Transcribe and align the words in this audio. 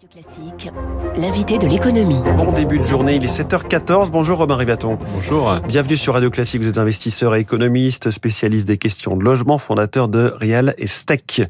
Radio 0.00 0.22
Classique, 0.22 0.70
l'invité 1.16 1.58
de 1.58 1.66
l'économie. 1.66 2.22
Bon 2.36 2.52
début 2.52 2.78
de 2.78 2.84
journée, 2.84 3.16
il 3.16 3.24
est 3.24 3.40
7h14. 3.40 4.10
Bonjour 4.10 4.38
Robin 4.38 4.54
Ribaton. 4.54 4.96
Bonjour. 5.12 5.58
Bienvenue 5.66 5.96
sur 5.96 6.14
Radio 6.14 6.30
Classique. 6.30 6.62
Vous 6.62 6.68
êtes 6.68 6.78
investisseur 6.78 7.34
et 7.34 7.40
économiste, 7.40 8.12
spécialiste 8.12 8.68
des 8.68 8.78
questions 8.78 9.16
de 9.16 9.24
logement, 9.24 9.58
fondateur 9.58 10.06
de 10.06 10.34
Real 10.40 10.76
Estate. 10.78 11.40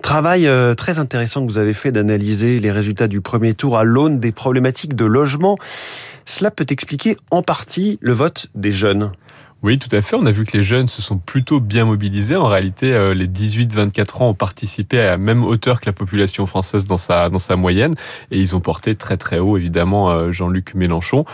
Travail 0.00 0.46
euh, 0.46 0.74
très 0.74 0.98
intéressant 0.98 1.44
que 1.44 1.52
vous 1.52 1.58
avez 1.58 1.74
fait 1.74 1.92
d'analyser 1.92 2.60
les 2.60 2.70
résultats 2.70 3.08
du 3.08 3.20
premier 3.20 3.52
tour 3.52 3.76
à 3.76 3.84
l'aune 3.84 4.20
des 4.20 4.32
problématiques 4.32 4.96
de 4.96 5.04
logement. 5.04 5.58
Cela 6.24 6.50
peut 6.50 6.66
expliquer 6.70 7.18
en 7.30 7.42
partie 7.42 7.98
le 8.00 8.14
vote 8.14 8.46
des 8.54 8.72
jeunes. 8.72 9.12
Oui, 9.64 9.76
tout 9.80 9.88
à 9.90 10.00
fait. 10.02 10.14
On 10.14 10.24
a 10.24 10.30
vu 10.30 10.44
que 10.44 10.56
les 10.56 10.62
jeunes 10.62 10.86
se 10.86 11.02
sont 11.02 11.18
plutôt 11.18 11.58
bien 11.58 11.84
mobilisés. 11.84 12.36
En 12.36 12.46
réalité, 12.46 12.94
euh, 12.94 13.12
les 13.12 13.26
18-24 13.26 14.22
ans 14.22 14.28
ont 14.28 14.34
participé 14.34 15.00
à 15.00 15.06
la 15.06 15.18
même 15.18 15.42
hauteur 15.42 15.80
que 15.80 15.86
la 15.86 15.92
population 15.92 16.46
française 16.46 16.84
dans 16.84 16.96
sa, 16.96 17.28
dans 17.28 17.40
sa 17.40 17.56
moyenne. 17.56 17.94
Et 18.30 18.38
ils 18.38 18.54
ont 18.54 18.60
porté 18.60 18.94
très 18.94 19.16
très 19.16 19.40
haut, 19.40 19.56
évidemment, 19.56 20.10
euh, 20.10 20.30
Jean-Luc 20.30 20.74
Mélenchon, 20.76 21.24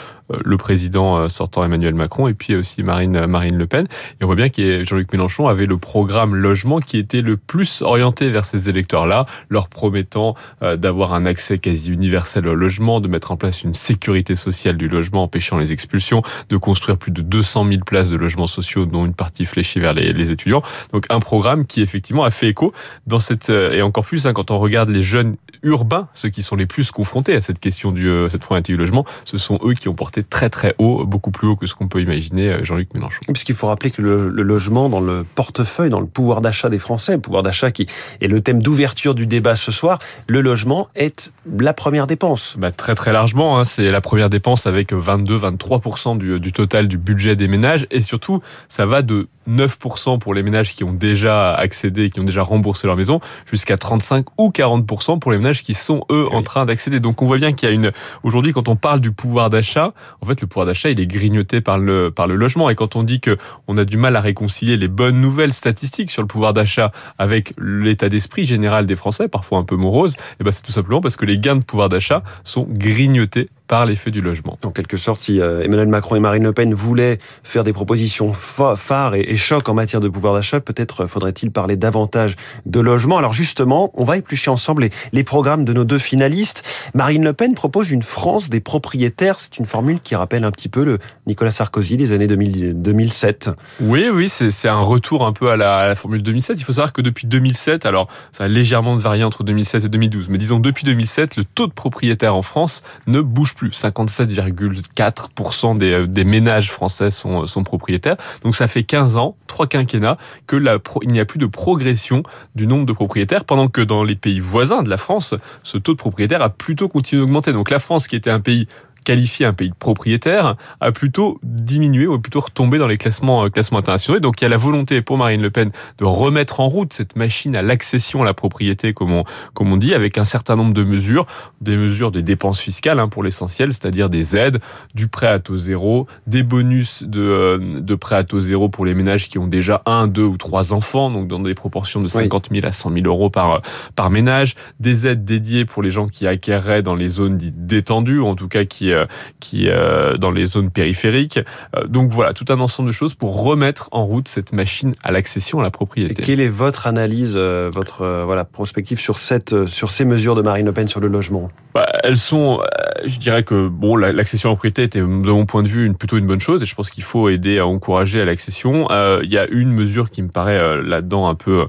le 0.45 0.57
président 0.57 1.29
sortant 1.29 1.65
Emmanuel 1.65 1.95
Macron, 1.95 2.29
et 2.29 2.35
puis 2.35 2.57
aussi 2.57 2.83
Marine, 2.83 3.27
Marine 3.27 3.57
Le 3.57 3.67
Pen. 3.67 3.87
Et 4.21 4.25
on 4.25 4.27
voit 4.27 4.37
bien 4.37 4.49
que 4.49 4.85
Jean-Luc 4.85 5.13
Mélenchon 5.13 5.49
avait 5.49 5.67
le 5.67 5.77
programme 5.77 6.35
logement 6.35 6.81
qui 6.81 6.99
était 6.99 7.21
le 7.21 7.37
plus 7.37 7.83
orienté 7.83 8.31
vers 8.31 8.45
ces 8.45 8.69
électeurs-là, 8.69 9.27
leur 9.49 9.69
promettant 9.69 10.35
d'avoir 10.61 11.15
un 11.15 11.27
accès 11.27 11.59
quasi 11.59 11.93
universel 11.93 12.49
au 12.49 12.55
logement, 12.55 13.01
de 13.01 13.09
mettre 13.09 13.33
en 13.33 13.37
place 13.37 13.63
une 13.63 13.75
sécurité 13.75 14.35
sociale 14.35 14.77
du 14.77 14.89
logement, 14.89 15.23
empêchant 15.25 15.59
les 15.59 15.73
expulsions, 15.73 16.23
de 16.49 16.57
construire 16.57 16.97
plus 16.97 17.13
de 17.13 17.23
200 17.23 17.67
000 17.69 17.81
places 17.85 18.11
de 18.11 18.17
logements 18.17 18.47
sociaux, 18.47 18.87
dont 18.87 19.05
une 19.05 19.15
partie 19.15 19.45
fléchée 19.45 19.81
vers 19.81 19.95
les, 19.95 20.31
étudiants. 20.31 20.63
Donc 20.93 21.07
un 21.11 21.21
programme 21.21 21.67
qui 21.67 21.83
effectivement 21.83 22.25
a 22.25 22.31
fait 22.31 22.49
écho 22.49 22.73
dans 23.07 23.19
cette 23.19 23.51
euh, 23.51 23.73
et 23.73 23.83
encore 23.83 24.05
plus 24.05 24.27
hein, 24.27 24.33
quand 24.33 24.51
on 24.51 24.59
regarde 24.59 24.89
les 24.89 25.03
jeunes 25.03 25.37
urbains, 25.63 26.09
ceux 26.15 26.29
qui 26.29 26.43
sont 26.43 26.57
les 26.57 26.67
plus 26.67 26.91
confrontés 26.91 27.35
à 27.35 27.41
cette 27.41 27.59
question 27.59 27.93
du 27.93 28.09
euh, 28.09 28.29
cette 28.29 28.43
problématique 28.43 28.75
du 28.75 28.81
logement, 28.81 29.05
ce 29.25 29.37
sont 29.37 29.59
eux 29.65 29.75
qui 29.75 29.89
ont 29.89 29.95
porté 29.95 30.14
très 30.23 30.51
très 30.51 30.75
haut, 30.79 31.05
beaucoup 31.05 31.31
plus 31.31 31.49
haut 31.49 31.57
que 31.57 31.67
ce 31.67 31.75
qu'on 31.75 31.89
peut 31.89 32.01
imaginer 32.01 32.49
euh, 32.49 32.65
Jean-Luc 32.65 32.95
Mélenchon. 32.95 33.21
Puisqu'il 33.33 33.55
faut 33.55 33.67
rappeler 33.67 33.91
que 33.91 34.03
le, 34.03 34.29
logement 34.29 34.89
dans 34.89 35.01
le 35.01 35.25
portefeuille, 35.35 35.91
dans 35.91 36.01
le 36.01 36.07
pouvoir 36.07 36.41
d'achat 36.41 36.69
des 36.69 36.79
Français, 36.79 37.13
le 37.15 37.21
pouvoir 37.21 37.43
d'achat 37.43 37.71
qui 37.71 37.87
est 38.21 38.29
le 38.29 38.41
thème 38.41 38.63
d'ouverture 38.63 39.15
du 39.15 39.27
débat 39.27 39.57
ce 39.57 39.73
soir, 39.73 39.99
le 40.29 40.41
logement 40.41 40.89
est 40.95 41.33
la 41.59 41.73
première 41.73 42.07
dépense. 42.07 42.57
Bah, 42.59 42.71
très 42.71 42.95
très 42.95 43.13
largement, 43.13 43.59
hein, 43.59 43.65
c'est 43.65 43.91
la 43.91 44.01
première 44.01 44.31
dépense 44.31 44.67
avec 44.67 44.93
22-23% 44.93 46.19
du, 46.19 46.39
du 46.39 46.53
total 46.53 46.89
du 46.89 46.99
budget 46.99 47.37
des 47.37 47.49
ménages 47.49 47.87
et 47.91 48.01
surtout, 48.01 48.41
ça 48.69 48.87
va 48.87 49.03
de 49.03 49.29
9% 49.49 50.19
pour 50.19 50.35
les 50.35 50.43
ménages 50.43 50.75
qui 50.75 50.85
ont 50.85 50.93
déjà 50.93 51.55
accédé, 51.55 52.11
qui 52.11 52.21
ont 52.21 52.25
déjà 52.25 52.43
remboursé 52.43 52.87
leur 52.87 52.97
maison, 52.97 53.21
jusqu'à 53.51 53.77
35 53.77 54.27
ou 54.39 54.51
40% 54.51 55.19
pour 55.19 55.33
les 55.33 55.39
ménages 55.39 55.63
qui 55.63 55.75
sont 55.75 56.05
eux 56.11 56.27
en 56.31 56.43
train 56.43 56.65
d'accéder. 56.65 57.01
Donc 57.01 57.23
on 57.23 57.27
voit 57.27 57.39
bien 57.39 57.53
qu'il 57.53 57.69
y 57.69 57.73
a 57.73 57.75
une 57.75 57.93
aujourd'hui 58.23 58.53
quand 58.53 58.69
on 58.69 58.77
parle 58.77 59.01
du 59.01 59.13
pouvoir 59.13 59.51
d'achat, 59.51 59.93
en 60.21 60.27
fait 60.27 60.41
le 60.41 60.47
pouvoir 60.47 60.67
d'achat 60.67 60.91
il 60.91 61.01
est 61.01 61.07
grignoté 61.07 61.61
par 61.61 61.79
le 61.79 62.13
logement. 62.35 62.71
Et 62.71 62.75
quand 62.75 62.97
on 62.97 63.03
dit 63.03 63.21
que 63.21 63.37
on 63.69 63.77
a 63.77 63.85
du 63.85 63.97
mal 63.97 64.17
à 64.17 64.21
réconcilier 64.21 64.77
les 64.77 64.89
bonnes 64.89 65.21
nouvelles 65.21 65.53
statistiques 65.53 66.11
sur 66.11 66.23
le 66.23 66.29
pouvoir 66.29 66.53
d'achat 66.53 66.93
avec 67.19 67.55
l'état 67.59 68.09
d'esprit 68.09 68.47
général 68.47 68.87
des 68.87 68.97
Français, 68.97 69.29
parfois 69.29 69.59
un 69.59 69.65
peu 69.65 69.77
morose, 69.77 70.17
eh 70.41 70.45
ben 70.45 70.53
c'est 70.53 70.63
tout 70.63 70.73
simplement 70.73 71.01
parce 71.01 71.17
que 71.17 71.25
les 71.25 71.39
gains 71.39 71.57
de 71.57 71.65
pouvoir 71.65 71.89
d'achat 71.89 72.23
sont 72.43 72.67
grignotés 72.69 73.49
par 73.67 73.87
l'effet 73.87 74.11
du 74.11 74.21
logement. 74.21 74.59
En 74.65 74.71
quelque 74.71 74.97
sorte, 74.97 75.23
si 75.23 75.41
euh, 75.41 75.63
Emmanuel 75.63 75.89
Macron 75.89 76.17
et 76.17 76.21
Marine 76.21 76.43
Le 76.43 76.53
Pen 76.53 76.75
voulaient 76.75 77.19
faire 77.43 77.65
des 77.65 77.73
propositions 77.73 78.33
phares 78.33 79.15
et 79.15 79.37
chocs 79.37 79.69
en 79.69 79.75
matière 79.75 80.01
de 80.01 80.09
pouvoir 80.09 80.35
d'achat, 80.35 80.61
peut-être 80.61 81.07
faudrait-il 81.07 81.51
parler 81.51 81.77
davantage 81.77 82.37
de 82.67 82.81
logement. 82.81 83.17
Alors 83.17 83.33
justement, 83.33 83.91
on 83.95 84.05
va 84.05 84.19
éplucher 84.19 84.51
ensemble 84.51 84.89
les, 85.13 85.25
programmes 85.25 85.65
de 85.65 85.73
nos 85.73 85.85
deux 85.85 85.99
finalistes. 85.99 86.63
Marine 86.93 87.25
Le 87.25 87.33
Pen 87.33 87.55
propose 87.55 87.91
une 87.91 88.03
France 88.03 88.51
des 88.51 88.61
propriétaires. 88.61 89.37
C'est 89.37 89.59
une 89.59 89.65
formule 89.65 90.01
qui 90.01 90.15
rappelle 90.15 90.45
un 90.45 90.51
petit 90.51 90.69
peu 90.69 90.85
le 90.85 90.99
Nicolas 91.27 91.51
Sarkozy 91.51 91.97
des 91.97 92.13
années 92.13 92.27
2007. 92.27 93.51
Oui, 93.81 94.09
oui, 94.13 94.29
c'est 94.29 94.69
un 94.69 94.81
retour 94.81 95.25
un 95.25 95.33
peu 95.33 95.51
à 95.51 95.57
la, 95.57 95.79
à 95.79 95.89
la, 95.89 95.95
formule 95.95 96.23
2007. 96.23 96.61
Il 96.61 96.65
faut 96.65 96.75
savoir 96.75 96.93
que 96.93 97.01
depuis 97.01 97.27
2007, 97.27 97.87
alors 97.87 98.09
ça 98.33 98.45
a 98.45 98.49
légèrement 98.49 98.97
varié 98.97 99.25
entre 99.25 99.43
2007 99.43 99.85
et 99.85 99.89
2012, 99.89 100.29
mais 100.29 100.39
disons 100.39 100.61
depuis 100.61 100.85
2007, 100.85 101.37
le 101.37 101.45
taux 101.45 101.67
de 101.67 101.73
propriétaires 101.73 102.37
en 102.37 102.43
France 102.43 102.83
ne 103.07 103.23
bouge 103.23 103.54
plus. 103.55 103.71
57,4% 103.71 105.79
des, 105.79 105.93
euh, 105.93 106.07
des, 106.07 106.25
ménages 106.25 106.71
français 106.71 107.11
sont, 107.11 107.47
sont 107.47 107.65
propriétaires. 107.65 108.17
Donc 108.43 108.57
ça 108.57 108.67
fait 108.67 108.83
15 108.83 109.17
ans, 109.17 109.37
trois 109.47 109.67
quinquennats, 109.67 110.19
que 110.47 110.57
la, 110.57 110.79
il 111.03 111.13
n'y 111.13 111.21
a 111.21 111.25
plus 111.25 111.39
de 111.39 111.47
progression 111.47 112.23
du 112.55 112.67
nombre 112.67 112.87
de 112.87 112.93
propriétaires, 112.93 113.45
pendant 113.45 113.69
que 113.69 113.81
dans 113.81 114.05
les 114.05 114.17
pays 114.17 114.41
voisins 114.41 114.83
de 114.83 114.91
la 114.91 114.97
France, 114.97 115.35
ce 115.63 115.79
taux 115.79 115.93
de 115.93 115.99
propriétaires 115.99 116.43
a 116.43 116.51
plutôt 116.51 116.89
continué 116.89 117.23
d'augmenter. 117.23 117.53
Donc 117.53 117.71
la 117.71 117.79
France, 117.79 118.07
qui 118.07 118.17
était 118.17 118.31
un 118.31 118.41
pays 118.41 118.67
qualifié 119.05 119.47
un 119.47 119.53
pays 119.53 119.71
de 119.71 119.75
propriétaire, 119.75 120.57
a 120.81 120.93
plutôt 120.93 121.39
diminué 121.43 122.07
ou 122.07 122.19
plutôt 122.19 122.41
retombé 122.41 122.79
dans 122.79 122.89
les 122.89 122.97
classements, 122.97 123.45
euh, 123.45 123.49
classements 123.49 123.79
internationaux. 123.79 124.19
Et 124.19 124.21
donc 124.21 124.41
il 124.41 124.45
y 124.45 124.47
a 124.47 124.51
la 124.51 124.57
volonté 124.57 125.03
pour 125.03 125.19
Marine 125.19 125.43
Le 125.43 125.51
Pen 125.51 125.71
de 125.99 126.05
remettre 126.05 126.61
en 126.61 126.69
route 126.69 126.93
cette 126.93 127.17
machine 127.17 127.57
à 127.57 127.63
l'accession 127.63 128.23
à 128.23 128.25
la 128.25 128.35
propriété, 128.35 128.93
comme 128.93 129.13
on, 129.13 129.25
comme 129.53 129.73
on 129.73 129.77
dit, 129.77 129.95
avec 129.95 130.19
un 130.19 130.25
certain 130.25 130.57
nombre 130.57 130.75
de 130.75 130.83
mesures, 130.83 131.27
des 131.61 131.77
mesures 131.77 132.11
des 132.11 132.23
dépenses 132.23 132.61
fiscales 132.61 132.99
hein, 132.99 133.09
pour 133.09 133.23
l'essentiel, 133.23 133.73
c'est-à-dire 133.73 134.09
des 134.09 134.37
aides, 134.37 134.59
du 134.95 135.09
prêt 135.09 135.29
à 135.29 135.39
taux 135.39 135.57
zéro, 135.57 136.07
des 136.27 136.43
bonus 136.43 137.03
de, 137.03 137.21
euh, 137.21 137.81
de 137.81 137.95
prêt 137.95 138.17
à 138.17 138.25
taux 138.25 138.41
zéro 138.41 138.69
pour 138.69 138.87
les 138.87 138.95
ménages 138.95 139.29
qui 139.29 139.39
ont 139.39 139.47
déjà 139.47 139.83
un, 139.87 140.07
deux 140.09 140.25
ou 140.25 140.37
trois 140.37 140.73
enfants, 140.73 141.11
donc 141.11 141.29
dans 141.29 141.41
des 141.41 141.55
proportions 141.55 142.01
de 142.01 142.09
50 142.09 142.49
000 142.53 142.67
à 142.67 142.73
100 142.73 142.93
000 142.93 143.07
euros 143.07 143.31
par, 143.31 143.63
par 143.95 144.11
ménage, 144.11 144.55
des 144.81 145.07
aides 145.07 145.25
dédiées 145.25 145.65
pour 145.65 145.83
les 145.83 145.91
gens 145.91 146.07
qui 146.07 146.27
acquéreraient 146.27 146.83
dans 146.83 146.95
les 146.95 147.09
zones 147.09 147.37
dites 147.37 147.67
détendues, 147.67 148.19
ou 148.19 148.27
en 148.27 148.37
tout 148.37 148.49
cas 148.49 148.65
qui 148.65 148.94
qui 149.41 149.69
euh, 149.69 150.17
dans 150.17 150.31
les 150.31 150.47
zones 150.47 150.71
périphériques. 150.71 151.41
Euh, 151.77 151.87
donc 151.87 152.11
voilà, 152.11 152.33
tout 152.33 152.47
un 152.49 152.61
ensemble 152.61 152.89
de 152.89 152.95
choses 152.95 153.15
pour 153.15 153.43
remettre 153.43 153.89
en 153.93 154.05
route 154.05 154.29
cette 154.29 154.53
machine 154.53 154.93
à 155.03 155.13
l'accession 155.13 155.61
à 155.61 155.63
la 155.63 155.71
propriété. 155.71 156.15
quelle 156.15 156.41
est 156.41 156.49
votre 156.49 156.87
analyse, 156.87 157.37
votre 157.37 158.25
voilà 158.25 158.45
prospective 158.45 159.01
sur 159.01 159.19
cette 159.19 159.67
sur 159.67 159.91
ces 159.91 160.05
mesures 160.05 160.35
de 160.35 160.43
Marine 160.43 160.67
Le 160.67 160.73
Pen 160.73 160.89
sur 160.89 161.01
le 161.01 161.09
logement? 161.09 161.51
Bah, 161.75 161.87
Elles 162.03 162.17
sont, 162.17 162.61
je 163.05 163.19
dirais 163.19 163.43
que 163.43 163.69
bon, 163.69 163.97
l'accession 163.97 164.49
à 164.49 164.53
la 164.53 164.57
propriété 164.57 164.83
était 164.83 165.01
de 165.01 165.05
mon 165.05 165.47
point 165.47 165.63
de 165.63 165.69
vue 165.69 165.87
une, 165.87 165.97
plutôt 165.97 166.17
une 166.17 166.27
bonne 166.27 166.41
chose 166.41 166.63
et 166.63 166.67
je 166.67 166.75
pense 166.75 166.91
qu'il 166.91 167.05
faut 167.05 167.29
aider 167.29 167.59
à 167.59 167.67
encourager 167.67 168.21
à 168.21 168.25
l'accession. 168.25 168.89
Il 169.23 169.31
y 169.31 169.39
a 169.39 169.47
une 169.49 169.73
mesure 169.73 170.11
qui 170.11 170.23
me 170.23 170.29
paraît 170.29 170.83
là-dedans 170.83 171.29
un 171.29 171.35
peu 171.35 171.67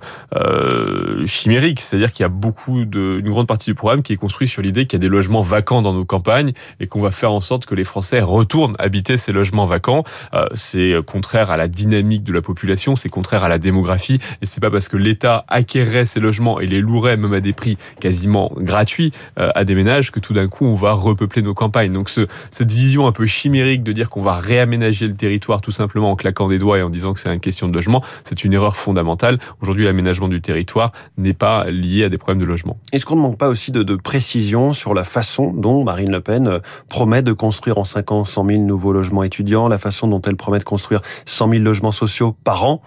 chimérique, 1.26 1.82
c'est-à-dire 1.82 2.12
qu'il 2.14 2.24
y 2.24 2.26
a 2.26 2.30
beaucoup 2.30 2.86
de, 2.86 3.20
une 3.20 3.30
grande 3.30 3.48
partie 3.48 3.70
du 3.70 3.76
programme 3.76 4.04
qui 4.04 4.14
est 4.14 4.18
construit 4.18 4.48
sur 4.48 4.62
l'idée 4.62 4.86
qu'il 4.86 4.98
y 4.98 5.02
a 5.02 5.06
des 5.08 5.10
logements 5.10 5.42
vacants 5.42 5.82
dans 5.82 5.94
nos 5.94 6.06
campagnes 6.06 6.54
et 6.80 6.88
qu'on 6.88 7.02
va 7.02 7.12
faire 7.12 7.32
en 7.32 7.40
sorte 7.40 7.66
que 7.66 7.76
les 7.76 7.84
Français 7.84 8.22
retournent 8.22 8.76
habiter 8.80 9.18
ces 9.18 9.32
logements 9.32 9.66
vacants. 9.66 10.04
Euh, 10.34 10.48
c'est 10.54 10.94
contraire 11.06 11.52
à 11.52 11.58
la 11.58 11.68
dynamique 11.68 12.24
de 12.24 12.34
la 12.34 12.42
population, 12.42 12.96
c'est 12.96 13.10
contraire 13.10 13.44
à 13.44 13.50
la 13.50 13.58
démographie, 13.58 14.20
et 14.42 14.46
c'est 14.46 14.62
pas 14.62 14.72
parce 14.72 14.88
que 14.88 14.98
l'État 14.98 15.46
acquérait 15.48 16.06
ces 16.06 16.20
logements 16.20 16.60
et 16.60 16.68
les 16.68 16.82
louerait 16.82 17.18
même 17.18 17.34
à 17.34 17.42
des 17.42 17.54
prix 17.54 17.78
quasiment 18.00 18.52
gratuits 18.58 19.12
euh, 19.40 19.52
à 19.56 19.64
des 19.64 19.76
ménages 19.76 20.12
que 20.12 20.20
tout 20.20 20.34
d'un 20.34 20.48
coup 20.48 20.66
on 20.66 20.74
va 20.74 20.92
repeupler 20.94 21.25
nos 21.42 21.54
campagnes. 21.54 21.92
Donc 21.92 22.10
ce, 22.10 22.28
cette 22.52 22.72
vision 22.72 23.08
un 23.08 23.12
peu 23.12 23.26
chimérique 23.26 23.84
de 23.84 23.92
dire 23.92 24.10
qu'on 24.10 24.22
va 24.22 24.36
réaménager 24.36 25.08
le 25.08 25.16
territoire 25.16 25.62
tout 25.62 25.72
simplement 25.72 26.12
en 26.12 26.16
claquant 26.16 26.48
des 26.48 26.58
doigts 26.58 26.78
et 26.78 26.82
en 26.82 26.90
disant 26.90 27.14
que 27.14 27.20
c'est 27.20 27.34
une 27.34 27.40
question 27.40 27.68
de 27.68 27.74
logement, 27.74 28.04
c'est 28.24 28.44
une 28.44 28.54
erreur 28.54 28.76
fondamentale. 28.76 29.40
Aujourd'hui, 29.62 29.86
l'aménagement 29.86 30.28
du 30.28 30.42
territoire 30.42 30.92
n'est 31.18 31.34
pas 31.34 31.66
lié 31.70 32.06
à 32.06 32.10
des 32.10 32.18
problèmes 32.18 32.40
de 32.40 32.46
logement. 32.46 32.78
Est-ce 32.92 33.06
qu'on 33.06 33.16
ne 33.16 33.22
manque 33.22 33.38
pas 33.38 33.50
aussi 33.50 33.72
de, 33.72 33.84
de 33.84 33.96
précision 33.96 34.74
sur 34.74 34.94
la 34.94 35.04
façon 35.04 35.54
dont 35.54 35.84
Marine 35.84 36.12
Le 36.12 36.22
Pen 36.22 36.48
euh, 36.48 36.60
promet 36.90 37.22
de 37.22 37.34
construire 37.34 37.78
en 37.78 37.84
5 37.84 38.12
ans 38.12 38.26
100 38.26 38.48
000 38.48 38.62
nouveaux 38.62 38.94
logements 38.94 39.24
étudiants, 39.24 39.68
la 39.68 39.78
façon 39.78 40.08
dont 40.08 40.22
elle 40.22 40.36
promet 40.36 40.60
de 40.60 40.64
construire 40.64 41.02
100 41.26 41.50
000 41.50 41.64
logements 41.64 41.92
sociaux 41.92 42.36
par 42.44 42.66
an? 42.66 42.82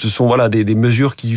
Ce 0.00 0.08
sont 0.08 0.26
voilà 0.26 0.48
des, 0.48 0.64
des, 0.64 0.74
mesures 0.74 1.14
qui 1.14 1.36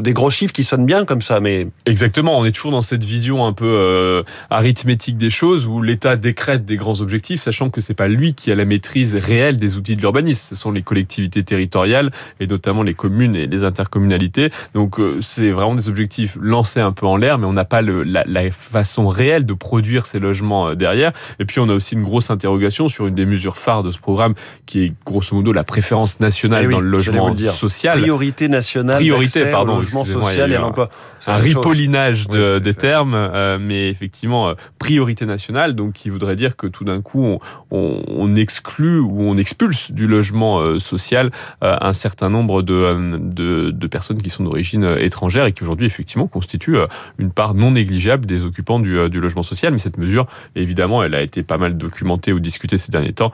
des 0.00 0.12
gros 0.12 0.30
chiffres 0.30 0.52
qui 0.52 0.64
sonnent 0.64 0.86
bien 0.86 1.04
comme 1.04 1.22
ça 1.22 1.40
mais 1.40 1.68
exactement 1.86 2.38
on 2.38 2.44
est 2.44 2.50
toujours 2.50 2.72
dans 2.72 2.80
cette 2.80 3.04
vision 3.04 3.46
un 3.46 3.52
peu 3.52 3.66
euh, 3.66 4.22
arithmétique 4.50 5.16
des 5.16 5.30
choses 5.30 5.66
où 5.66 5.80
l'État 5.82 6.16
décrète 6.16 6.64
des 6.64 6.76
grands 6.76 7.00
objectifs 7.00 7.40
sachant 7.40 7.70
que 7.70 7.80
c'est 7.80 7.94
pas 7.94 8.08
lui 8.08 8.34
qui 8.34 8.50
a 8.50 8.54
la 8.54 8.64
maîtrise 8.64 9.16
réelle 9.16 9.56
des 9.56 9.76
outils 9.76 9.96
de 9.96 10.00
l'urbanisme. 10.00 10.54
Ce 10.54 10.54
sont 10.54 10.72
les 10.72 10.82
collectivités 10.82 11.42
territoriales 11.42 12.10
et 12.40 12.46
notamment 12.46 12.82
les 12.82 12.94
communes 12.94 13.36
et 13.36 13.46
les 13.46 13.64
intercommunalités. 13.64 14.50
Donc 14.74 14.98
euh, 14.98 15.20
c'est 15.20 15.50
vraiment 15.50 15.74
des 15.74 15.88
objectifs 15.88 16.36
lancés 16.40 16.80
un 16.80 16.92
peu 16.92 17.06
en 17.06 17.16
l'air 17.16 17.38
mais 17.38 17.46
on 17.46 17.52
n'a 17.52 17.64
pas 17.64 17.82
le, 17.82 18.02
la, 18.02 18.24
la, 18.26 18.50
façon 18.50 19.08
réelle 19.08 19.46
de 19.46 19.54
produire 19.54 20.06
ces 20.06 20.18
logements 20.18 20.68
euh, 20.68 20.74
derrière. 20.74 21.12
Et 21.38 21.44
puis 21.44 21.60
on 21.60 21.68
a 21.68 21.74
aussi 21.74 21.94
une 21.94 22.02
grosse 22.02 22.30
interrogation 22.30 22.88
sur 22.88 23.06
une 23.06 23.14
des 23.14 23.26
mesures 23.26 23.56
phares 23.56 23.82
de 23.82 23.90
ce 23.90 23.98
programme 23.98 24.34
qui 24.66 24.84
est 24.84 24.92
grosso 25.04 25.34
modo 25.34 25.52
la 25.52 25.64
préférence 25.64 26.20
nationale 26.20 26.64
eh 26.66 26.72
dans 26.72 26.80
le 26.80 26.88
logement 26.88 27.36
social 27.36 27.99
Priorité 28.02 28.48
nationale. 28.48 28.96
Priorité, 28.96 29.50
pardon. 29.50 29.76
logement 29.76 30.04
social 30.04 30.50
et 30.52 30.56
à 30.56 30.60
l'emploi. 30.60 30.88
Un 31.26 31.36
ripollinage 31.36 32.28
de, 32.28 32.58
des 32.58 32.74
termes, 32.74 33.14
euh, 33.14 33.58
mais 33.60 33.90
effectivement, 33.90 34.48
euh, 34.48 34.54
priorité 34.78 35.26
nationale, 35.26 35.74
donc 35.74 35.92
qui 35.92 36.08
voudrait 36.08 36.36
dire 36.36 36.56
que 36.56 36.66
tout 36.66 36.84
d'un 36.84 37.02
coup, 37.02 37.22
on, 37.22 37.38
on, 37.70 38.02
on, 38.08 38.34
exclut 38.36 38.98
ou 38.98 39.22
on 39.22 39.36
expulse 39.36 39.90
du 39.90 40.06
logement 40.06 40.60
euh, 40.60 40.78
social 40.78 41.30
un 41.60 41.92
certain 41.92 42.30
nombre 42.30 42.62
de, 42.62 43.18
de, 43.18 43.70
de 43.70 43.86
personnes 43.86 44.22
qui 44.22 44.30
sont 44.30 44.44
d'origine 44.44 44.96
étrangère 44.98 45.44
et 45.44 45.52
qui 45.52 45.62
aujourd'hui, 45.62 45.86
effectivement, 45.86 46.26
constituent 46.26 46.78
une 47.18 47.30
part 47.30 47.54
non 47.54 47.72
négligeable 47.72 48.24
des 48.26 48.44
occupants 48.44 48.80
du, 48.80 49.10
du 49.10 49.20
logement 49.20 49.42
social. 49.42 49.72
Mais 49.72 49.78
cette 49.78 49.98
mesure, 49.98 50.26
évidemment, 50.56 51.02
elle 51.02 51.14
a 51.14 51.22
été 51.22 51.42
pas 51.42 51.58
mal 51.58 51.76
documentée 51.76 52.32
ou 52.32 52.40
discutée 52.40 52.78
ces 52.78 52.90
derniers 52.90 53.12
temps, 53.12 53.32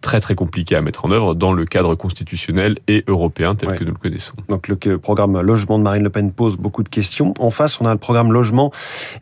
très 0.00 0.20
très 0.20 0.34
compliquée 0.34 0.76
à 0.76 0.80
mettre 0.80 1.04
en 1.04 1.10
œuvre 1.10 1.34
dans 1.34 1.52
le 1.52 1.64
cadre 1.64 1.94
constitutionnel 1.94 2.76
et 2.88 3.04
européen 3.06 3.54
tel 3.54 3.74
que 3.74 3.84
nous 3.84 3.92
le 3.92 3.98
connaissons. 3.98 4.05
Donc 4.48 4.68
le 4.68 4.98
programme 4.98 5.40
logement 5.40 5.78
de 5.78 5.84
Marine 5.84 6.02
Le 6.02 6.10
Pen 6.10 6.32
pose 6.32 6.56
beaucoup 6.56 6.82
de 6.82 6.88
questions. 6.88 7.34
En 7.38 7.50
face, 7.50 7.80
on 7.80 7.86
a 7.86 7.92
le 7.92 7.98
programme 7.98 8.32
logement 8.32 8.70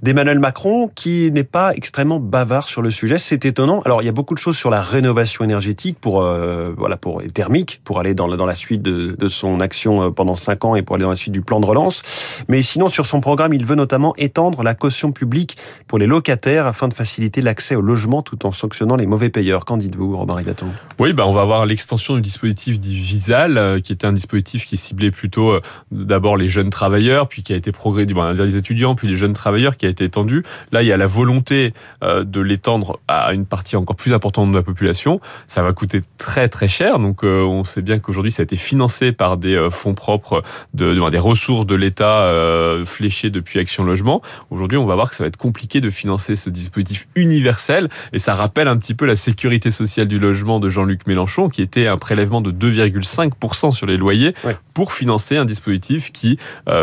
d'Emmanuel 0.02 0.38
Macron 0.38 0.90
qui 0.94 1.30
n'est 1.32 1.44
pas 1.44 1.74
extrêmement 1.74 2.20
bavard 2.20 2.68
sur 2.68 2.82
le 2.82 2.90
sujet. 2.90 3.18
C'est 3.18 3.44
étonnant. 3.44 3.80
Alors 3.84 4.02
il 4.02 4.06
y 4.06 4.08
a 4.08 4.12
beaucoup 4.12 4.34
de 4.34 4.38
choses 4.38 4.56
sur 4.56 4.70
la 4.70 4.80
rénovation 4.80 5.44
énergétique 5.44 5.98
pour 6.00 6.22
euh, 6.22 6.72
voilà 6.76 6.96
pour 6.96 7.22
thermique 7.32 7.80
pour 7.84 8.00
aller 8.00 8.14
dans, 8.14 8.28
dans 8.36 8.46
la 8.46 8.54
suite 8.54 8.82
de, 8.82 9.16
de 9.18 9.28
son 9.28 9.60
action 9.60 10.02
euh, 10.02 10.10
pendant 10.10 10.36
cinq 10.36 10.64
ans 10.64 10.76
et 10.76 10.82
pour 10.82 10.96
aller 10.96 11.04
dans 11.04 11.10
la 11.10 11.16
suite 11.16 11.32
du 11.32 11.42
plan 11.42 11.60
de 11.60 11.66
relance. 11.66 12.02
Mais 12.48 12.62
sinon 12.62 12.88
sur 12.88 13.06
son 13.06 13.20
programme, 13.20 13.54
il 13.54 13.64
veut 13.64 13.76
notamment 13.76 14.14
étendre 14.16 14.62
la 14.62 14.74
caution 14.74 15.12
publique 15.12 15.56
pour 15.86 15.98
les 15.98 16.06
locataires 16.06 16.66
afin 16.66 16.88
de 16.88 16.94
faciliter 16.94 17.40
l'accès 17.40 17.74
au 17.74 17.80
logement 17.80 18.22
tout 18.22 18.46
en 18.46 18.52
sanctionnant 18.52 18.96
les 18.96 19.06
mauvais 19.06 19.30
payeurs. 19.30 19.64
Qu'en 19.64 19.76
dites-vous, 19.76 20.16
Robin 20.16 20.34
Rivaton? 20.34 20.66
Oui, 20.98 21.12
bah 21.12 21.24
on 21.26 21.32
va 21.32 21.42
avoir 21.42 21.66
l'extension 21.66 22.14
du 22.16 22.20
dispositif 22.20 22.78
dit 22.78 22.96
Visal, 22.96 23.58
euh, 23.58 23.80
qui 23.80 23.92
était 23.92 24.06
un 24.06 24.12
dispositif 24.12 24.64
qui 24.64 24.73
ciblait 24.76 25.10
plutôt 25.10 25.58
d'abord 25.90 26.36
les 26.36 26.48
jeunes 26.48 26.70
travailleurs, 26.70 27.28
puis 27.28 27.42
qui 27.42 27.52
a 27.52 27.56
été 27.56 27.72
progrès, 27.72 28.06
bon, 28.06 28.32
les 28.32 28.56
étudiants, 28.56 28.94
puis 28.94 29.08
les 29.08 29.16
jeunes 29.16 29.32
travailleurs, 29.32 29.76
qui 29.76 29.86
a 29.86 29.88
été 29.88 30.04
étendu. 30.04 30.44
Là, 30.72 30.82
il 30.82 30.88
y 30.88 30.92
a 30.92 30.96
la 30.96 31.06
volonté 31.06 31.72
euh, 32.02 32.24
de 32.24 32.40
l'étendre 32.40 33.00
à 33.08 33.32
une 33.32 33.46
partie 33.46 33.76
encore 33.76 33.96
plus 33.96 34.12
importante 34.12 34.50
de 34.50 34.56
la 34.56 34.62
population. 34.62 35.20
Ça 35.46 35.62
va 35.62 35.72
coûter 35.72 36.00
très 36.18 36.48
très 36.48 36.68
cher. 36.68 36.98
Donc, 36.98 37.24
euh, 37.24 37.42
on 37.42 37.64
sait 37.64 37.82
bien 37.82 37.98
qu'aujourd'hui, 37.98 38.32
ça 38.32 38.42
a 38.42 38.44
été 38.44 38.56
financé 38.56 39.12
par 39.12 39.36
des 39.36 39.54
euh, 39.54 39.70
fonds 39.70 39.94
propres, 39.94 40.42
de, 40.74 41.10
des 41.10 41.18
ressources 41.18 41.66
de 41.66 41.74
l'État 41.74 42.04
fléchées 42.84 43.30
depuis 43.30 43.58
Action 43.58 43.84
Logement. 43.84 44.22
Aujourd'hui, 44.50 44.78
on 44.78 44.86
va 44.86 44.94
voir 44.94 45.10
que 45.10 45.16
ça 45.16 45.24
va 45.24 45.28
être 45.28 45.36
compliqué 45.36 45.80
de 45.80 45.90
financer 45.90 46.36
ce 46.36 46.50
dispositif 46.50 47.06
universel. 47.14 47.88
Et 48.12 48.18
ça 48.18 48.34
rappelle 48.34 48.68
un 48.68 48.76
petit 48.76 48.94
peu 48.94 49.06
la 49.06 49.16
sécurité 49.16 49.70
sociale 49.70 50.08
du 50.08 50.18
logement 50.18 50.60
de 50.60 50.68
Jean-Luc 50.68 51.06
Mélenchon, 51.06 51.48
qui 51.48 51.62
était 51.62 51.86
un 51.86 51.96
prélèvement 51.96 52.40
de 52.40 52.50
2,5% 52.50 53.70
sur 53.70 53.86
les 53.86 53.96
loyers 53.96 54.34
pour 54.72 54.92
financer 54.92 55.36
un 55.36 55.44
dispositif 55.44 56.10
qui 56.12 56.38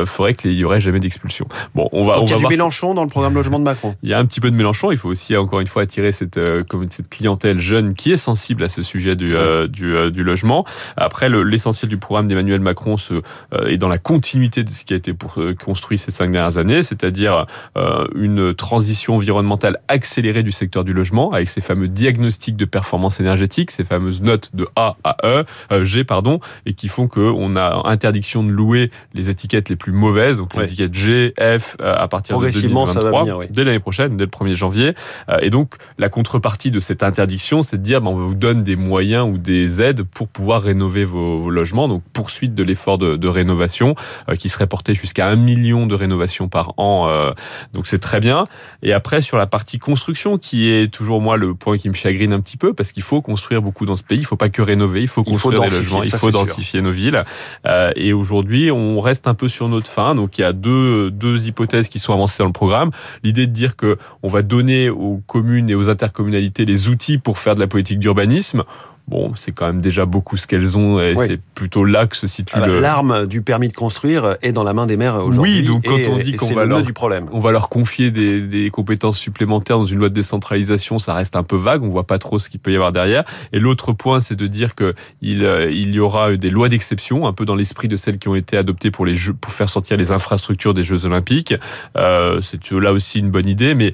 ferait 0.05 0.33
qu'il 0.33 0.55
n'y 0.55 0.63
aurait 0.63 0.79
jamais 0.79 0.99
d'expulsion. 0.99 1.47
Bon, 1.75 1.89
on 1.91 2.03
va. 2.03 2.21
on 2.21 2.25
il 2.25 2.29
y 2.29 2.33
a 2.33 2.37
du 2.37 2.47
Mélenchon 2.47 2.93
dans 2.93 3.03
le 3.03 3.09
programme 3.09 3.33
logement 3.33 3.59
de 3.59 3.63
Macron. 3.63 3.95
Il 4.03 4.09
y 4.09 4.13
a 4.13 4.19
un 4.19 4.25
petit 4.25 4.39
peu 4.39 4.51
de 4.51 4.55
Mélenchon. 4.55 4.91
Il 4.91 4.97
faut 4.97 5.09
aussi 5.09 5.35
encore 5.35 5.59
une 5.59 5.67
fois 5.67 5.83
attirer 5.83 6.11
cette 6.11 6.37
euh, 6.37 6.63
cette 6.89 7.09
clientèle 7.09 7.59
jeune 7.59 7.93
qui 7.93 8.11
est 8.11 8.17
sensible 8.17 8.63
à 8.63 8.69
ce 8.69 8.83
sujet 8.83 9.15
du 9.15 9.35
euh, 9.35 9.67
du, 9.67 9.95
euh, 9.95 10.09
du, 10.09 10.23
logement. 10.23 10.65
Après, 10.97 11.29
l'essentiel 11.29 11.89
du 11.89 11.97
programme 11.97 12.27
d'Emmanuel 12.27 12.59
Macron 12.59 12.97
se, 12.97 13.21
est 13.67 13.77
dans 13.77 13.87
la 13.87 13.97
continuité 13.97 14.63
de 14.63 14.69
ce 14.69 14.83
qui 14.85 14.93
a 14.93 14.97
été 14.97 15.13
pour, 15.13 15.39
construit 15.63 15.97
ces 15.97 16.11
cinq 16.11 16.31
dernières 16.31 16.57
années, 16.57 16.83
c'est-à-dire 16.83 17.45
une 18.15 18.53
transition 18.53 19.15
environnementale 19.15 19.79
accélérée 19.87 20.43
du 20.43 20.51
secteur 20.51 20.83
du 20.83 20.93
logement 20.93 21.31
avec 21.31 21.49
ces 21.49 21.61
fameux 21.61 21.87
diagnostics 21.87 22.55
de 22.55 22.65
performance 22.65 23.19
énergétique, 23.19 23.71
ces 23.71 23.83
fameuses 23.83 24.21
notes 24.21 24.51
de 24.53 24.67
A 24.75 24.95
à 25.03 25.17
E, 25.23 25.45
G 25.83 26.03
pardon, 26.03 26.39
et 26.65 26.73
qui 26.73 26.87
font 26.87 27.07
que 27.07 27.19
on 27.19 27.55
a 27.55 27.60
interdiction 27.85 28.43
de 28.43 28.51
louer 28.51 28.91
les 29.13 29.29
étiquettes 29.29 29.69
les 29.69 29.75
plus 29.75 29.91
mauvaises, 29.91 30.37
donc 30.37 30.55
l'étiquette 30.55 30.93
G, 30.93 31.33
F 31.37 31.77
euh, 31.81 31.95
à 31.95 32.07
partir 32.07 32.39
de 32.39 32.49
2023, 32.49 33.45
dès 33.49 33.63
l'année 33.63 33.79
prochaine, 33.79 34.17
dès 34.17 34.25
le 34.25 34.29
1er 34.29 34.55
janvier. 34.55 34.95
Euh, 35.29 35.37
et 35.41 35.49
donc, 35.49 35.75
la 35.97 36.09
contrepartie 36.09 36.71
de 36.71 36.79
cette 36.79 37.03
interdiction, 37.03 37.61
c'est 37.61 37.77
de 37.77 37.83
dire, 37.83 38.01
ben, 38.01 38.09
on 38.11 38.15
vous 38.15 38.35
donne 38.35 38.63
des 38.63 38.75
moyens 38.75 39.27
ou 39.27 39.37
des 39.37 39.81
aides 39.81 40.03
pour 40.03 40.27
pouvoir 40.27 40.61
rénover 40.61 41.03
vos, 41.03 41.49
logements. 41.49 41.87
Donc, 41.87 42.03
poursuite 42.13 42.53
de 42.53 42.63
l'effort 42.63 42.97
de, 42.97 43.15
de, 43.15 43.27
rénovation 43.27 43.95
euh, 44.29 44.35
qui 44.35 44.49
serait 44.49 44.67
porté 44.67 44.93
jusqu'à 44.93 45.27
un 45.27 45.35
million 45.35 45.87
de 45.87 45.95
rénovations 45.95 46.47
par 46.47 46.73
an. 46.77 47.09
donc, 47.73 47.87
c'est 47.87 47.99
très 47.99 48.19
bien. 48.19 48.43
Et 48.83 48.93
après, 48.93 49.21
sur 49.21 49.37
la 49.37 49.47
partie 49.47 49.79
construction, 49.79 50.37
qui 50.37 50.69
est 50.69 50.91
toujours 50.91 51.21
moi 51.21 51.37
le 51.37 51.53
point 51.53 51.77
qui 51.77 51.89
me 51.89 51.93
chagrine 51.93 52.33
un 52.33 52.39
petit 52.39 52.57
peu, 52.57 52.73
parce 52.73 52.91
qu'il 52.91 53.03
faut 53.03 53.21
construire 53.21 53.61
beaucoup 53.61 53.85
dans 53.85 53.95
ce 53.95 54.03
pays. 54.03 54.19
Il 54.19 54.25
faut 54.25 54.35
pas 54.35 54.49
que 54.49 54.61
rénover, 54.61 55.01
il 55.01 55.07
faut 55.07 55.23
construire 55.23 55.61
des 55.61 55.69
logements, 55.69 56.03
il 56.03 56.11
faut 56.11 56.31
densifier 56.31 56.81
nos 56.81 56.91
villes. 56.91 57.23
Et 57.95 58.13
aujourd'hui, 58.13 58.71
on 58.71 58.99
reste 58.99 59.27
un 59.27 59.33
peu 59.33 59.47
sur 59.47 59.67
notre 59.69 59.87
fin. 59.87 60.15
Donc, 60.15 60.37
il 60.37 60.41
y 60.41 60.43
a 60.43 60.53
deux, 60.53 61.11
deux 61.11 61.47
hypothèses 61.47 61.89
qui 61.89 61.99
sont 61.99 62.13
avancées 62.13 62.39
dans 62.39 62.47
le 62.47 62.53
programme. 62.53 62.91
L'idée 63.23 63.47
de 63.47 63.51
dire 63.51 63.75
que 63.75 63.97
on 64.23 64.27
va 64.27 64.41
donner 64.41 64.89
aux 64.89 65.21
communes 65.27 65.69
et 65.69 65.75
aux 65.75 65.89
intercommunalités 65.89 66.65
les 66.65 66.89
outils 66.89 67.17
pour 67.17 67.37
faire 67.37 67.55
de 67.55 67.59
la 67.59 67.67
politique 67.67 67.99
d'urbanisme. 67.99 68.63
Bon, 69.07 69.33
c'est 69.35 69.51
quand 69.51 69.65
même 69.65 69.81
déjà 69.81 70.05
beaucoup 70.05 70.37
ce 70.37 70.47
qu'elles 70.47 70.77
ont 70.77 71.01
et 71.01 71.15
c'est 71.15 71.39
plutôt 71.55 71.83
là 71.83 72.07
que 72.07 72.15
se 72.15 72.27
situe 72.27 72.53
ah 72.55 72.61
bah, 72.61 72.67
L'arme 72.67 73.25
du 73.27 73.41
permis 73.41 73.67
de 73.67 73.73
construire 73.73 74.37
est 74.41 74.51
dans 74.51 74.63
la 74.63 74.73
main 74.73 74.85
des 74.85 74.97
maires 74.97 75.15
aujourd'hui. 75.23 75.59
Oui, 75.59 75.63
donc 75.63 75.85
quand 75.85 76.11
on 76.11 76.17
dit 76.17 76.33
qu'on 76.33 76.53
va 76.53 76.65
leur 76.65 76.81
du 76.81 76.93
problème. 76.93 77.27
on 77.31 77.39
va 77.39 77.51
leur 77.51 77.69
confier 77.69 78.11
des, 78.11 78.41
des, 78.41 78.69
compétences 78.69 79.17
supplémentaires 79.17 79.77
dans 79.77 79.83
une 79.83 79.99
loi 79.99 80.09
de 80.09 80.13
décentralisation, 80.13 80.97
ça 80.97 81.13
reste 81.13 81.35
un 81.35 81.43
peu 81.43 81.55
vague. 81.55 81.83
On 81.83 81.89
voit 81.89 82.07
pas 82.07 82.19
trop 82.19 82.39
ce 82.39 82.49
qu'il 82.49 82.59
peut 82.59 82.71
y 82.71 82.75
avoir 82.75 82.91
derrière. 82.91 83.23
Et 83.51 83.59
l'autre 83.59 83.93
point, 83.93 84.19
c'est 84.19 84.35
de 84.35 84.47
dire 84.47 84.75
que 84.75 84.93
il, 85.21 85.43
euh, 85.43 85.69
il 85.71 85.93
y 85.93 85.99
aura 85.99 86.35
des 86.37 86.49
lois 86.49 86.69
d'exception, 86.69 87.27
un 87.27 87.33
peu 87.33 87.45
dans 87.45 87.55
l'esprit 87.55 87.87
de 87.87 87.95
celles 87.95 88.17
qui 88.17 88.27
ont 88.27 88.35
été 88.35 88.57
adoptées 88.57 88.91
pour 88.91 89.05
les 89.05 89.15
jeux, 89.15 89.33
pour 89.33 89.51
faire 89.51 89.69
sortir 89.69 89.97
les 89.97 90.11
infrastructures 90.11 90.73
des 90.73 90.83
Jeux 90.83 91.05
Olympiques. 91.05 91.53
Euh, 91.97 92.39
c'est 92.41 92.71
là 92.71 92.93
aussi 92.93 93.19
une 93.19 93.31
bonne 93.31 93.47
idée, 93.47 93.75
mais 93.75 93.93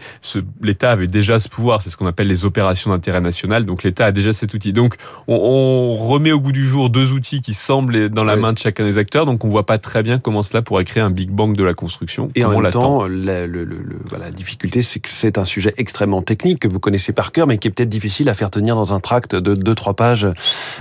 l'État 0.62 0.92
avait 0.92 1.08
déjà 1.08 1.40
ce 1.40 1.50
pouvoir. 1.50 1.82
C'est 1.82 1.90
ce 1.90 1.98
qu'on 1.98 2.06
appelle 2.06 2.28
les 2.28 2.46
opérations 2.46 2.92
d'intérêt 2.92 3.22
national. 3.22 3.66
Donc 3.66 3.84
l'État 3.84 4.06
a 4.06 4.12
déjà 4.12 4.34
cet 4.34 4.54
outil. 4.54 4.74
Donc 4.74 4.97
on, 5.28 5.98
remet 5.98 6.32
au 6.32 6.40
goût 6.40 6.52
du 6.52 6.66
jour 6.66 6.90
deux 6.90 7.12
outils 7.12 7.42
qui 7.42 7.54
semblent 7.54 7.96
être 7.96 8.14
dans 8.14 8.24
la 8.24 8.36
main 8.36 8.54
de 8.54 8.58
chacun 8.58 8.86
des 8.86 8.98
acteurs, 8.98 9.26
donc 9.26 9.44
on 9.44 9.50
voit 9.50 9.66
pas 9.66 9.78
très 9.78 10.04
bien 10.04 10.20
comment 10.20 10.42
cela 10.42 10.62
pourrait 10.62 10.86
créer 10.86 11.04
un 11.04 11.10
Big 11.10 11.30
Bang 11.30 11.56
de 11.56 11.64
la 11.64 11.74
construction. 11.74 12.28
Et 12.36 12.46
en 12.46 12.60
même 12.60 12.72
temps, 12.72 13.08
la, 13.08 13.48
la 13.48 14.32
difficulté, 14.32 14.82
c'est 14.82 15.00
que 15.00 15.10
c'est 15.10 15.38
un 15.38 15.46
sujet 15.46 15.74
extrêmement 15.78 16.22
technique 16.22 16.60
que 16.60 16.68
vous 16.68 16.80
connaissez 16.80 17.14
par 17.14 17.32
cœur, 17.32 17.48
mais 17.48 17.58
qui 17.58 17.68
est 17.68 17.72
peut-être 17.72 17.90
difficile 17.90 18.30
à 18.30 18.34
faire 18.34 18.50
tenir 18.50 18.76
dans 18.76 18.94
un 18.94 19.00
tract 19.00 19.36
de 19.36 19.56
deux 19.56 19.76
trois 19.76 19.96
pages 19.96 20.28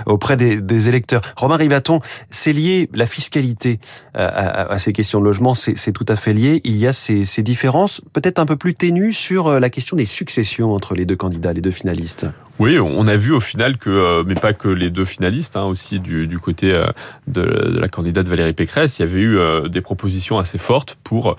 auprès 0.05 0.37
des, 0.37 0.89
électeurs. 0.89 1.21
Romain 1.35 1.55
Rivaton, 1.55 1.99
c'est 2.29 2.53
lié 2.53 2.89
la 2.93 3.07
fiscalité 3.07 3.79
à, 4.13 4.77
ces 4.79 4.93
questions 4.93 5.19
de 5.19 5.25
logement, 5.25 5.55
c'est 5.55 5.91
tout 5.91 6.05
à 6.07 6.15
fait 6.15 6.33
lié. 6.33 6.61
Il 6.63 6.77
y 6.77 6.87
a 6.87 6.93
ces, 6.93 7.25
ces 7.25 7.43
différences, 7.43 8.01
peut-être 8.13 8.39
un 8.39 8.45
peu 8.45 8.55
plus 8.55 8.73
ténues 8.73 9.13
sur 9.13 9.47
euh, 9.47 9.59
la 9.59 9.69
question 9.69 9.97
des 9.97 10.05
successions 10.05 10.73
entre 10.73 10.95
les 10.95 11.05
deux 11.05 11.15
candidats, 11.15 11.53
les 11.53 11.61
deux 11.61 11.71
finalistes. 11.71 12.25
Oui, 12.59 12.79
on 12.79 13.05
a 13.05 13.15
vu 13.15 13.33
au 13.33 13.39
final 13.39 13.77
que, 13.77 13.89
euh, 13.89 14.23
mais 14.25 14.33
pas 14.33 14.53
que 14.53 14.67
les 14.67 14.89
deux 14.89 15.05
finalistes, 15.05 15.55
hein, 15.55 15.65
aussi 15.65 15.99
du, 15.99 16.39
côté 16.39 16.73
euh, 16.73 16.87
de, 17.27 17.43
de, 17.43 17.79
la 17.79 17.87
candidate 17.87 18.27
Valérie 18.27 18.53
Pécresse, 18.53 18.97
il 18.97 19.03
y 19.03 19.05
avait 19.05 19.19
eu 19.19 19.37
euh, 19.37 19.67
des 19.67 19.81
propositions 19.81 20.39
assez 20.39 20.57
fortes 20.57 20.97
pour 21.03 21.35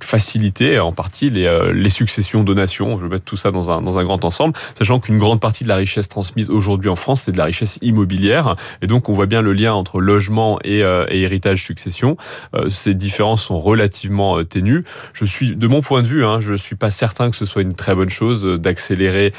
faciliter 0.00 0.78
en 0.78 0.92
partie 0.92 1.30
les, 1.30 1.46
euh, 1.46 1.72
les 1.72 1.88
successions 1.88 2.42
donations. 2.42 2.98
Je 2.98 3.04
vais 3.04 3.08
mettre 3.08 3.24
tout 3.24 3.36
ça 3.36 3.50
dans 3.50 3.70
un, 3.70 3.80
dans 3.80 3.98
un 3.98 4.04
grand 4.04 4.24
ensemble, 4.24 4.54
sachant 4.76 5.00
qu'une 5.00 5.18
grande 5.18 5.40
partie 5.40 5.64
de 5.64 5.68
la 5.68 5.76
richesse 5.76 6.08
transmise 6.08 6.50
aujourd'hui 6.50 6.88
en 6.88 6.96
France, 6.96 7.22
c'est 7.22 7.32
de 7.32 7.38
la 7.38 7.44
richesse 7.44 7.78
immobilière. 7.82 8.56
Et 8.82 8.86
donc, 8.86 9.08
on 9.08 9.12
voit 9.12 9.26
bien 9.26 9.42
le 9.42 9.52
lien 9.52 9.72
entre 9.72 10.00
logement 10.00 10.58
et, 10.64 10.82
euh, 10.82 11.06
et 11.08 11.22
héritage 11.22 11.64
succession. 11.64 12.16
Euh, 12.54 12.68
ces 12.68 12.94
différences 12.94 13.44
sont 13.44 13.58
relativement 13.58 14.42
ténues. 14.44 14.84
Je 15.12 15.24
suis, 15.24 15.54
de 15.56 15.66
mon 15.66 15.80
point 15.80 16.02
de 16.02 16.06
vue, 16.06 16.24
hein, 16.24 16.40
je 16.40 16.54
suis 16.54 16.76
pas 16.76 16.90
certain 16.90 17.30
que 17.30 17.36
ce 17.36 17.44
soit 17.44 17.62
une 17.62 17.74
très 17.74 17.94
bonne 17.94 18.10
chose 18.10 18.44
d'accélérer 18.44 19.32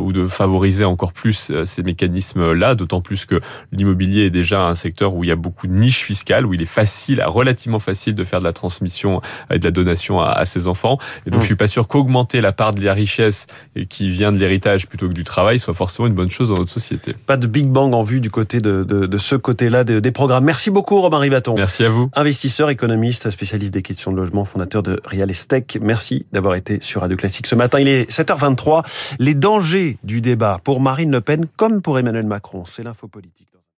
ou 0.00 0.12
de 0.12 0.26
favoriser 0.26 0.84
encore 0.84 1.12
plus 1.12 1.52
ces 1.64 1.82
mécanismes-là, 1.82 2.74
d'autant 2.74 3.00
plus 3.00 3.26
que 3.26 3.40
l'immobilier 3.72 4.26
est 4.26 4.30
déjà 4.30 4.66
un 4.66 4.74
secteur 4.74 5.14
où 5.14 5.24
il 5.24 5.28
y 5.28 5.32
a 5.32 5.36
beaucoup 5.36 5.66
de 5.66 5.72
niches 5.72 6.02
fiscales, 6.02 6.46
où 6.46 6.54
il 6.54 6.62
est 6.62 6.66
facile, 6.66 7.22
relativement 7.24 7.78
facile 7.78 8.14
de 8.14 8.24
faire 8.24 8.38
de 8.38 8.44
la 8.44 8.52
transmission 8.52 9.20
et 9.50 9.58
de 9.58 9.64
la 9.64 9.70
donation 9.70 9.95
à, 10.20 10.44
ses 10.44 10.68
enfants. 10.68 10.98
Et 11.26 11.30
donc, 11.30 11.40
mmh. 11.40 11.42
je 11.42 11.46
suis 11.46 11.56
pas 11.56 11.66
sûr 11.66 11.88
qu'augmenter 11.88 12.40
la 12.40 12.52
part 12.52 12.72
de 12.72 12.82
la 12.82 12.94
richesse 12.94 13.46
qui 13.88 14.08
vient 14.08 14.32
de 14.32 14.36
l'héritage 14.36 14.86
plutôt 14.86 15.08
que 15.08 15.14
du 15.14 15.24
travail 15.24 15.58
soit 15.58 15.74
forcément 15.74 16.06
une 16.06 16.14
bonne 16.14 16.30
chose 16.30 16.48
dans 16.48 16.56
notre 16.56 16.70
société. 16.70 17.14
Pas 17.26 17.36
de 17.36 17.46
Big 17.46 17.66
Bang 17.66 17.94
en 17.94 18.02
vue 18.02 18.20
du 18.20 18.30
côté 18.30 18.60
de, 18.60 18.84
de, 18.84 19.06
de 19.06 19.18
ce 19.18 19.34
côté-là 19.34 19.84
des 19.84 20.10
programmes. 20.10 20.44
Merci 20.44 20.70
beaucoup, 20.70 21.00
Robin 21.00 21.18
Rivaton. 21.18 21.54
Merci 21.56 21.84
à 21.84 21.88
vous. 21.88 22.10
Investisseur, 22.14 22.70
économiste, 22.70 23.30
spécialiste 23.30 23.72
des 23.72 23.82
questions 23.82 24.12
de 24.12 24.16
logement, 24.16 24.44
fondateur 24.44 24.82
de 24.82 25.00
Real 25.04 25.30
Estate. 25.30 25.76
Merci 25.80 26.26
d'avoir 26.32 26.54
été 26.54 26.78
sur 26.80 27.00
Radio 27.00 27.16
Classique 27.16 27.46
ce 27.46 27.54
matin. 27.54 27.80
Il 27.80 27.88
est 27.88 28.10
7h23. 28.10 29.16
Les 29.18 29.34
dangers 29.34 29.98
du 30.04 30.20
débat 30.20 30.60
pour 30.64 30.80
Marine 30.80 31.10
Le 31.10 31.20
Pen 31.20 31.46
comme 31.56 31.82
pour 31.82 31.98
Emmanuel 31.98 32.26
Macron. 32.26 32.64
C'est 32.66 32.82
l'info 32.82 33.08
politique. 33.08 33.46